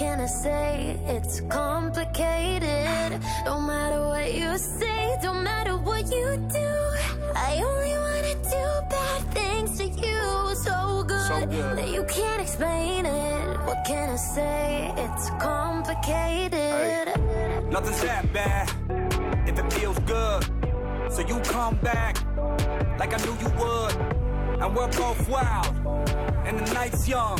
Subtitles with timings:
[0.00, 0.98] can I say?
[1.04, 3.20] It's complicated.
[3.44, 6.26] No matter what you say, don't matter what you
[6.60, 6.70] do.
[7.36, 10.22] I only wanna do bad things to you.
[10.66, 11.76] So good, So good.
[11.78, 13.58] that you can't explain it.
[13.66, 14.90] What can I say?
[15.04, 17.04] It's complicated.
[17.70, 18.70] Nothing's that bad
[19.46, 20.40] if it feels good.
[21.14, 22.14] So you come back
[22.98, 23.94] like I knew you would.
[24.62, 25.74] And we're both wild,
[26.46, 27.38] and the night's young.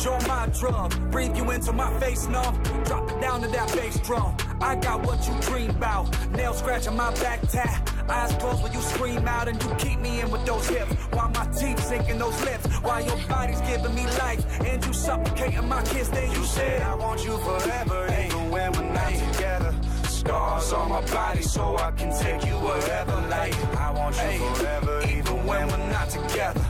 [0.00, 2.42] Enjoy my drug, breathe you into my face, no.
[2.86, 4.34] Drop it down to that bass drum.
[4.58, 6.08] I got what you dream about.
[6.30, 7.92] Nail scratching my back tat.
[8.08, 10.94] Eyes closed when you scream out and you keep me in with those hips.
[11.12, 12.66] While my teeth sink in those lips.
[12.78, 14.42] While your body's giving me life.
[14.64, 16.08] And you suffocating my kiss.
[16.08, 19.74] Then you said, I want you forever, even when we're not together.
[20.04, 23.20] Scars on my body so I can take you wherever.
[23.28, 26.69] Like, I want you forever, even when we're not together.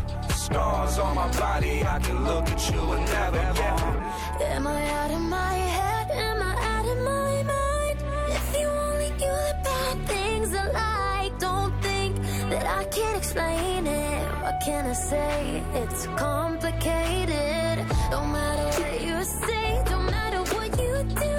[0.50, 4.56] Scars on my body, I can look at you and never, yeah.
[4.56, 6.10] Am I out of my head?
[6.10, 7.98] Am I out of my mind?
[8.36, 12.16] If you only knew the bad things I like, don't think
[12.50, 14.26] that I can't explain it.
[14.42, 15.62] What can I say?
[15.74, 17.86] It's complicated.
[18.10, 20.94] No matter what you say, don't matter what you
[21.26, 21.36] do.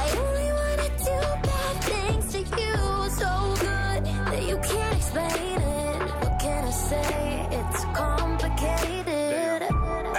[0.00, 2.76] I only wanna do bad things to you.
[3.20, 3.30] So
[3.66, 5.98] good that you can't explain it.
[6.22, 7.27] What can I say?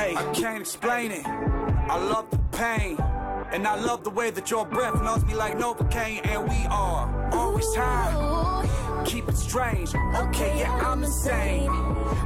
[0.09, 1.23] Hey, I can't explain it.
[1.23, 2.97] I love the pain.
[3.51, 6.25] And I love the way that your breath melts me like Novocaine.
[6.25, 9.03] And we are always high.
[9.05, 9.93] Keep it strange.
[10.15, 11.67] Okay, yeah, I'm insane.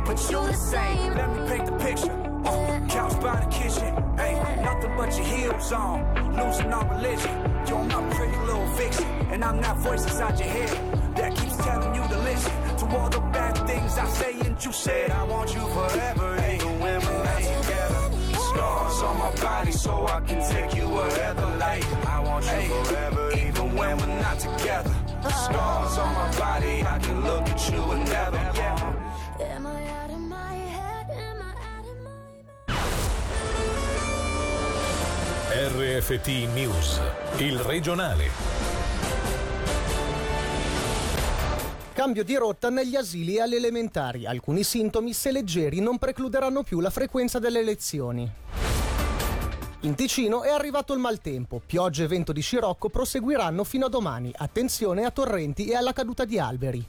[0.05, 1.13] But you're the same.
[1.13, 2.13] Let me paint the picture.
[2.45, 3.91] Uh, couch by the kitchen.
[4.15, 6.37] Hey, nothing but your heels on.
[6.37, 7.35] Losing all religion.
[7.67, 9.03] You're my pretty little fiction.
[9.29, 13.09] And I'm that voice inside your head that keeps telling you to listen to all
[13.09, 14.39] the bad things I say.
[14.39, 15.72] And you said, I want you
[35.55, 36.99] RFT News,
[37.37, 38.25] il regionale.
[41.93, 44.25] Cambio di rotta negli asili e alle elementari.
[44.25, 48.29] Alcuni sintomi, se leggeri, non precluderanno più la frequenza delle lezioni.
[49.81, 51.61] In Ticino è arrivato il maltempo.
[51.65, 54.33] Piogge e vento di scirocco proseguiranno fino a domani.
[54.35, 56.85] Attenzione a torrenti e alla caduta di alberi.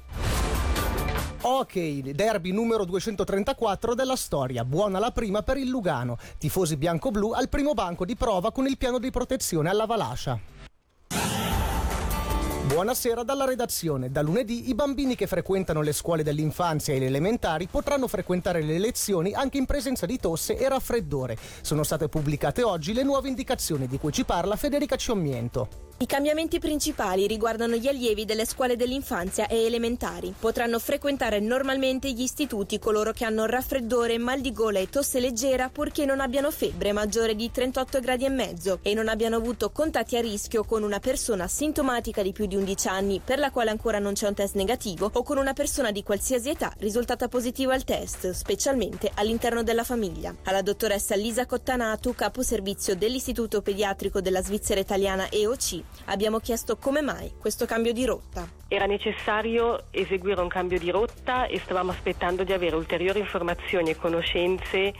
[1.47, 4.65] Ok, derby numero 234 della storia.
[4.65, 6.16] Buona la prima per il Lugano.
[6.38, 10.41] Tifosi bianco-blu al primo banco di prova con il piano di protezione alla Valascia.
[12.66, 14.10] Buonasera dalla redazione.
[14.10, 18.78] Da lunedì i bambini che frequentano le scuole dell'infanzia e le elementari potranno frequentare le
[18.78, 21.37] lezioni anche in presenza di tosse e raffreddore.
[21.61, 25.69] Sono state pubblicate oggi le nuove indicazioni di cui ci parla Federica Ciommiento.
[25.97, 30.34] I cambiamenti principali riguardano gli allievi delle scuole dell'infanzia e elementari.
[30.37, 35.69] Potranno frequentare normalmente gli istituti coloro che hanno raffreddore, mal di gola e tosse leggera
[35.69, 40.16] purché non abbiano febbre maggiore di 38 gradi e mezzo e non abbiano avuto contatti
[40.16, 44.00] a rischio con una persona sintomatica di più di 11 anni per la quale ancora
[44.00, 47.84] non c'è un test negativo o con una persona di qualsiasi età risultata positiva al
[47.84, 50.34] test, specialmente all'interno della famiglia.
[50.43, 57.00] Alla dottoressa Lisa Cottanatu, capo servizio dell'Istituto Pediatrico della Svizzera Italiana EOC, abbiamo chiesto come
[57.00, 58.47] mai questo cambio di rotta.
[58.69, 63.97] Era necessario eseguire un cambio di rotta e stavamo aspettando di avere ulteriori informazioni e
[63.97, 64.93] conoscenze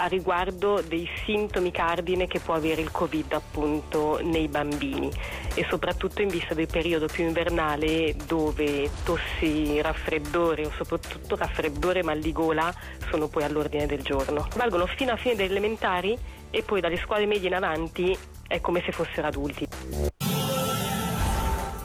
[0.00, 5.10] a riguardo dei sintomi cardine che può avere il Covid appunto nei bambini
[5.54, 12.02] e soprattutto in vista del periodo più invernale dove tossi, raffreddore o soprattutto raffreddore e
[12.04, 12.72] mal di gola
[13.10, 14.46] sono poi all'ordine del giorno.
[14.56, 16.16] Valgono fino a fine delle elementari
[16.50, 18.16] e poi dalle scuole medie in avanti
[18.46, 20.17] è come se fossero adulti.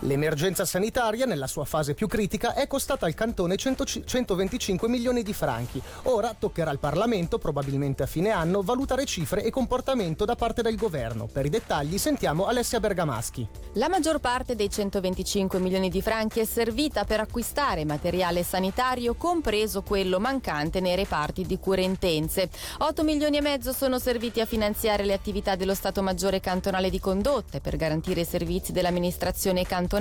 [0.05, 5.31] L'emergenza sanitaria, nella sua fase più critica, è costata al cantone 100 125 milioni di
[5.33, 5.81] franchi.
[6.03, 10.75] Ora toccherà al Parlamento, probabilmente a fine anno, valutare cifre e comportamento da parte del
[10.75, 11.27] governo.
[11.31, 13.47] Per i dettagli sentiamo Alessia Bergamaschi.
[13.73, 19.83] La maggior parte dei 125 milioni di franchi è servita per acquistare materiale sanitario, compreso
[19.83, 22.49] quello mancante nei reparti di cure intense.
[22.79, 26.99] 8 milioni e mezzo sono serviti a finanziare le attività dello Stato Maggiore cantonale di
[26.99, 29.91] condotte per garantire i servizi dell'amministrazione cantonale.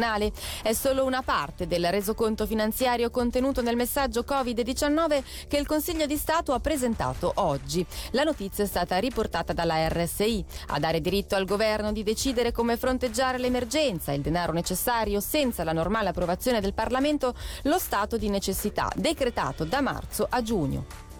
[0.62, 6.16] È solo una parte del resoconto finanziario contenuto nel messaggio Covid-19 che il Consiglio di
[6.16, 7.84] Stato ha presentato oggi.
[8.12, 10.44] La notizia è stata riportata dalla RSI.
[10.68, 15.72] A dare diritto al governo di decidere come fronteggiare l'emergenza il denaro necessario senza la
[15.72, 17.34] normale approvazione del Parlamento
[17.64, 21.11] lo stato di necessità decretato da marzo a giugno.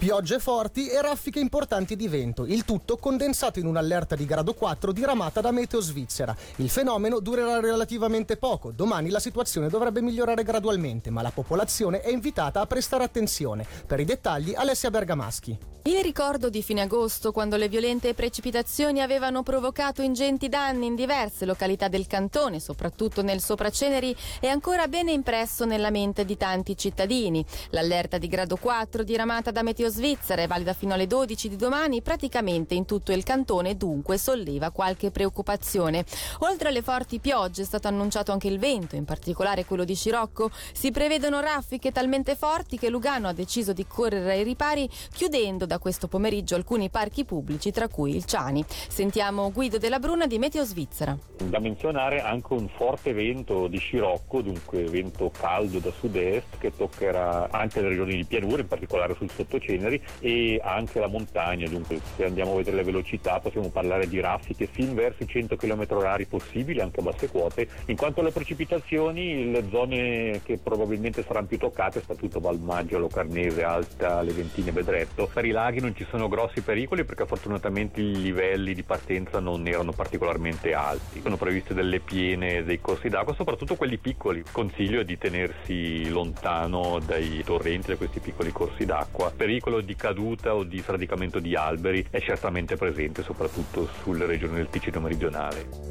[0.00, 4.92] Piogge forti e raffiche importanti di vento, il tutto condensato in un'allerta di grado 4
[4.92, 6.34] diramata da Meteo Svizzera.
[6.56, 12.08] Il fenomeno durerà relativamente poco, domani la situazione dovrebbe migliorare gradualmente, ma la popolazione è
[12.08, 13.66] invitata a prestare attenzione.
[13.86, 15.58] Per i dettagli Alessia Bergamaschi.
[15.82, 21.46] Il ricordo di fine agosto, quando le violente precipitazioni avevano provocato ingenti danni in diverse
[21.46, 27.44] località del cantone, soprattutto nel Sopraceneri, è ancora bene impresso nella mente di tanti cittadini.
[27.70, 32.00] L'allerta di grado 4 diramata da Meteo Svizzera è valida fino alle 12 di domani
[32.00, 36.04] praticamente in tutto il cantone dunque solleva qualche preoccupazione.
[36.40, 40.50] Oltre alle forti piogge è stato annunciato anche il vento, in particolare quello di Scirocco.
[40.72, 45.78] Si prevedono raffiche talmente forti che Lugano ha deciso di correre ai ripari chiudendo da
[45.78, 48.64] questo pomeriggio alcuni parchi pubblici tra cui il Ciani.
[48.68, 51.18] Sentiamo Guido della Bruna di Meteo Svizzera.
[51.42, 57.48] Da menzionare anche un forte vento di Scirocco, dunque vento caldo da sud-est che toccherà
[57.50, 62.00] anche le regioni di pianura, in particolare sul sottoceneri generi e anche la montagna, dunque
[62.16, 65.86] se andiamo a vedere le velocità possiamo parlare di raffiche fin verso i 100 km
[65.88, 67.66] h possibili anche a basse quote.
[67.86, 73.62] In quanto alle precipitazioni, le zone che probabilmente saranno più toccate, sta tutto Valmaggio, Locarnese,
[73.62, 75.28] Alta, Leventine, Bedretto.
[75.32, 79.66] Per i laghi non ci sono grossi pericoli perché fortunatamente i livelli di partenza non
[79.66, 81.20] erano particolarmente alti.
[81.22, 84.42] Sono previste delle piene dei corsi d'acqua, soprattutto quelli piccoli.
[84.50, 89.32] Consiglio di tenersi lontano dai torrenti, da questi piccoli corsi d'acqua.
[89.34, 94.56] Pericolo pericolo di caduta o di sradicamento di alberi è certamente presente soprattutto sulle regioni
[94.56, 95.88] del Ticino meridionale.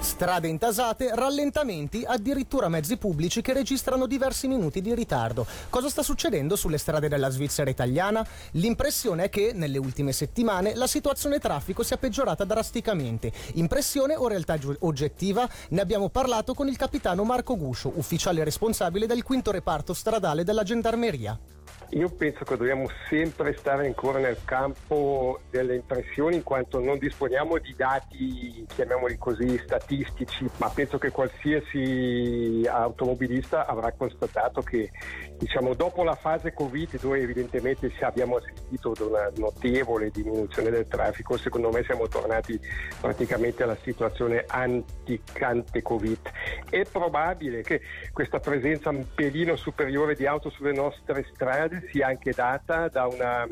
[0.00, 5.46] Strade intasate, rallentamenti, addirittura mezzi pubblici che registrano diversi minuti di ritardo.
[5.68, 8.24] Cosa sta succedendo sulle strade della Svizzera italiana?
[8.52, 13.32] L'impressione è che nelle ultime settimane la situazione traffico sia peggiorata drasticamente.
[13.54, 15.48] Impressione o realtà oggettiva?
[15.70, 20.62] Ne abbiamo parlato con il capitano Marco Guscio, ufficiale responsabile del quinto reparto stradale della
[20.62, 21.36] Gendarmeria.
[21.94, 27.58] Io penso che dobbiamo sempre stare ancora nel campo delle impressioni in quanto non disponiamo
[27.58, 34.90] di dati, chiamiamoli così, statistici, ma penso che qualsiasi automobilista avrà constatato che
[35.36, 41.36] diciamo, dopo la fase Covid dove evidentemente abbiamo assistito ad una notevole diminuzione del traffico,
[41.36, 42.58] secondo me siamo tornati
[43.02, 46.30] praticamente alla situazione anticante Covid.
[46.70, 47.82] È probabile che
[48.14, 53.46] questa presenza un pelino superiore di auto sulle nostre strade sia anche data da una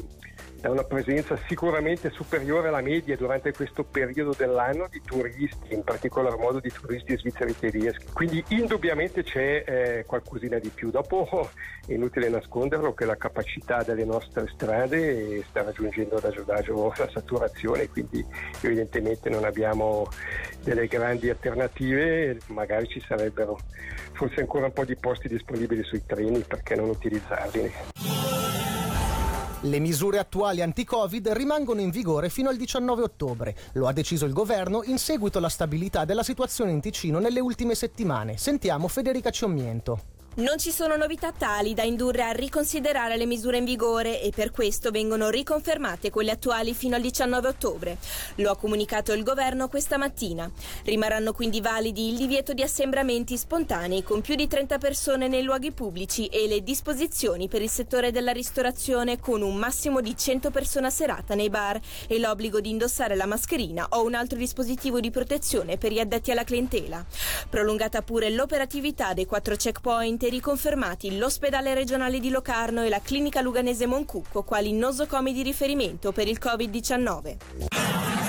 [0.60, 6.36] da una presenza sicuramente superiore alla media durante questo periodo dell'anno di turisti, in particolar
[6.36, 8.06] modo di turisti svizzeri tedeschi.
[8.12, 10.90] Quindi indubbiamente c'è eh, qualcosina di più.
[10.90, 11.50] Dopo
[11.86, 17.08] è inutile nasconderlo che la capacità delle nostre strade sta raggiungendo ad agio agio la
[17.10, 18.24] saturazione, quindi
[18.60, 20.08] evidentemente non abbiamo
[20.62, 23.58] delle grandi alternative, magari ci sarebbero
[24.12, 28.09] forse ancora un po' di posti disponibili sui treni, perché non utilizzarli?
[29.64, 33.54] Le misure attuali anti-Covid rimangono in vigore fino al 19 ottobre.
[33.74, 37.74] Lo ha deciso il governo in seguito alla stabilità della situazione in Ticino nelle ultime
[37.74, 38.38] settimane.
[38.38, 40.19] Sentiamo Federica Ciommiento.
[40.40, 44.50] Non ci sono novità tali da indurre a riconsiderare le misure in vigore e per
[44.50, 47.98] questo vengono riconfermate quelle attuali fino al 19 ottobre.
[48.36, 50.50] Lo ha comunicato il governo questa mattina.
[50.84, 55.72] Rimarranno quindi validi il divieto di assembramenti spontanei con più di 30 persone nei luoghi
[55.72, 60.86] pubblici e le disposizioni per il settore della ristorazione con un massimo di 100 persone
[60.86, 61.78] a serata nei bar
[62.08, 66.30] e l'obbligo di indossare la mascherina o un altro dispositivo di protezione per gli addetti
[66.30, 67.04] alla clientela.
[67.50, 73.86] Prolungata pure l'operatività dei quattro checkpoint riconfermati l'ospedale regionale di Locarno e la clinica luganese
[73.86, 78.19] Moncucco quali nosocomi di riferimento per il Covid-19.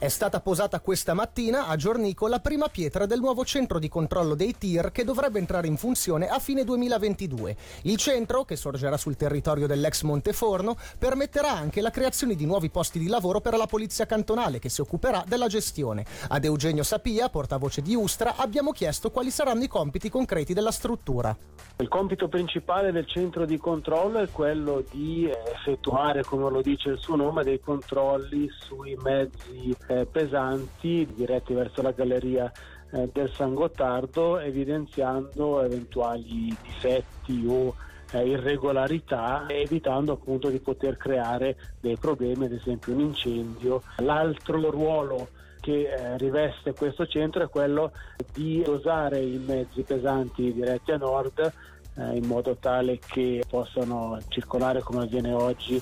[0.00, 4.36] È stata posata questa mattina a Giornico la prima pietra del nuovo centro di controllo
[4.36, 7.56] dei tir che dovrebbe entrare in funzione a fine 2022.
[7.82, 13.00] Il centro, che sorgerà sul territorio dell'ex Monteforno, permetterà anche la creazione di nuovi posti
[13.00, 16.06] di lavoro per la polizia cantonale che si occuperà della gestione.
[16.28, 21.36] Ad Eugenio Sapia, portavoce di Ustra, abbiamo chiesto quali saranno i compiti concreti della struttura.
[21.80, 26.98] Il compito principale del centro di controllo è quello di effettuare, come lo dice il
[26.98, 32.50] suo nome, dei controlli sui mezzi eh, pesanti diretti verso la galleria
[32.90, 37.74] eh, del San Gottardo evidenziando eventuali difetti o
[38.12, 43.82] eh, irregolarità evitando appunto di poter creare dei problemi ad esempio un incendio.
[43.98, 45.28] L'altro ruolo
[45.60, 47.92] che eh, riveste questo centro è quello
[48.32, 51.52] di dosare i mezzi pesanti diretti a nord
[51.96, 55.80] eh, in modo tale che possano circolare come avviene oggi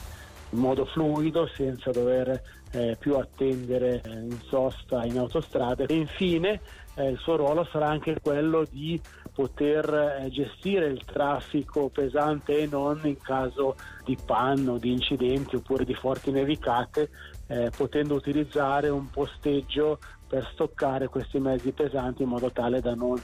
[0.50, 2.40] in modo fluido senza dover
[2.76, 6.60] eh, più attendere eh, in sosta in autostrade e infine
[6.94, 9.00] eh, il suo ruolo sarà anche quello di
[9.32, 15.84] poter eh, gestire il traffico pesante e non in caso di panno, di incidenti oppure
[15.84, 17.10] di forti nevicate,
[17.48, 23.20] eh, potendo utilizzare un posteggio per stoccare questi mezzi pesanti in modo tale da non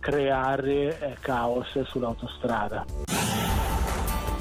[0.00, 3.21] creare eh, caos sull'autostrada.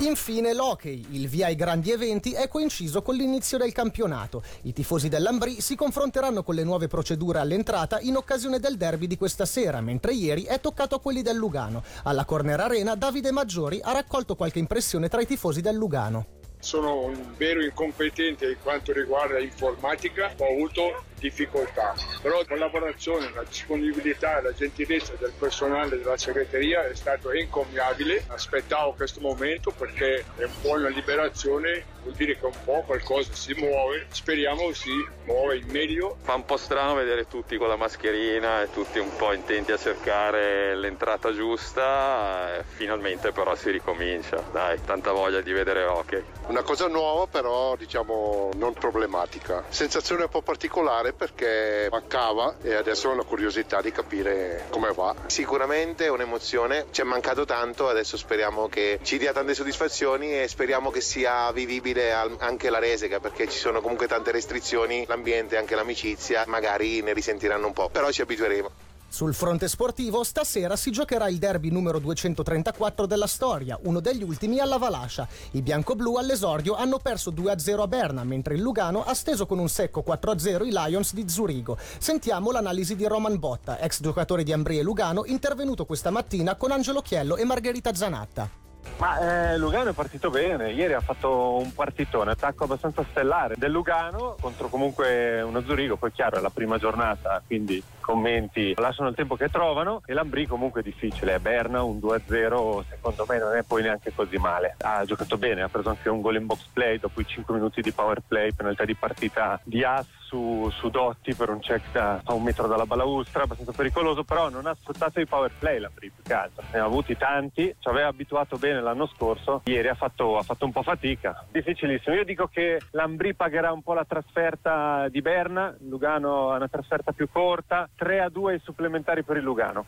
[0.02, 4.42] Infine l'hockey, il via ai grandi eventi, è coinciso con l'inizio del campionato.
[4.64, 9.16] I tifosi dell'Ambrì si confronteranno con le nuove procedure all'entrata in occasione del derby di
[9.16, 11.84] questa sera, mentre ieri è toccato a quelli del Lugano.
[12.04, 16.26] Alla Corner Arena Davide Maggiori ha raccolto qualche impressione tra i tifosi del Lugano.
[16.58, 21.94] Sono un vero incompetente in quanto riguarda informatica, ho avuto difficoltà.
[22.22, 28.24] Però la collaborazione, la disponibilità e la gentilezza del personale della segreteria è stato incommiabile.
[28.28, 33.34] Aspettavo questo momento perché è un po' una liberazione, vuol dire che un po' qualcosa
[33.34, 34.08] si muove.
[34.10, 34.92] Speriamo si
[35.26, 36.18] muove in meglio.
[36.22, 39.78] Fa un po' strano vedere tutti con la mascherina e tutti un po' intenti a
[39.78, 42.64] cercare l'entrata giusta.
[42.76, 44.44] Finalmente però si ricomincia.
[44.52, 46.24] Dai, tanta voglia di vedere hockey.
[46.48, 49.64] Una cosa nuova però diciamo non problematica.
[49.70, 55.16] Sensazione un po' particolare perché mancava e adesso ho la curiosità di capire come va.
[55.28, 60.90] Sicuramente un'emozione, ci è mancato tanto, adesso speriamo che ci dia tante soddisfazioni e speriamo
[60.90, 66.44] che sia vivibile anche la Reseca perché ci sono comunque tante restrizioni, l'ambiente, anche l'amicizia,
[66.48, 68.91] magari ne risentiranno un po', però ci abitueremo.
[69.12, 74.60] Sul fronte sportivo, stasera si giocherà il derby numero 234 della storia, uno degli ultimi
[74.60, 75.28] alla Valascia.
[75.52, 79.68] I bianco-blu all'esordio hanno perso 2-0 a Berna, mentre il Lugano ha steso con un
[79.68, 81.78] secco 4-0 i Lions di Zurigo.
[81.98, 87.02] Sentiamo l'analisi di Roman Botta, ex giocatore di Ambrie Lugano, intervenuto questa mattina con Angelo
[87.02, 88.62] Chiello e Margherita Zanatta.
[88.98, 93.72] Ma eh, Lugano è partito bene, ieri ha fatto un partitone, attacco abbastanza stellare del
[93.72, 99.16] Lugano contro comunque uno Zurigo, poi chiaro è la prima giornata, quindi commenti lasciano il
[99.16, 103.56] tempo che trovano e l'Ambrì comunque è difficile, è Berna un 2-0 secondo me non
[103.56, 106.68] è poi neanche così male, ha giocato bene, ha preso anche un gol in box
[106.74, 110.90] play dopo i 5 minuti di power play, penalità di partita di Ass su, su
[110.90, 114.74] Dotti per un check da, a un metro dalla balaustra, abbastanza pericoloso, però non ha
[114.74, 118.58] sfruttato i power play l'Ambrì più che altro, ne ha avuti tanti, ci aveva abituato
[118.58, 122.80] bene l'anno scorso, ieri ha fatto, ha fatto un po' fatica, difficilissimo, io dico che
[122.92, 128.22] l'Ambrì pagherà un po' la trasferta di Berna, Lugano ha una trasferta più corta, 3
[128.22, 129.86] a 2 i supplementari per il Lugano.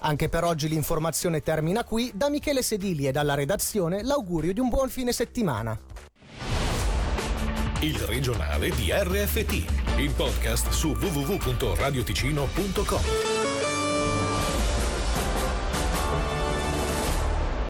[0.00, 2.10] Anche per oggi l'informazione termina qui.
[2.14, 5.78] Da Michele Sedili e dalla redazione l'augurio di un buon fine settimana.
[7.80, 13.35] Il regionale di RFT, il podcast su www.radioticino.com.